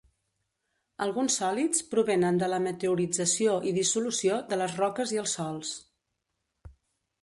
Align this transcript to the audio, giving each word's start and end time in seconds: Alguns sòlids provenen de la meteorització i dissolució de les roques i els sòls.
Alguns 1.05 1.35
sòlids 1.41 1.83
provenen 1.91 2.41
de 2.45 2.49
la 2.55 2.61
meteorització 2.65 3.55
i 3.73 3.77
dissolució 3.79 4.43
de 4.51 4.63
les 4.65 4.83
roques 4.85 5.19
i 5.19 5.25
els 5.27 5.41
sòls. 5.41 5.81